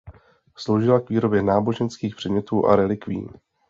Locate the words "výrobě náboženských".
1.09-2.15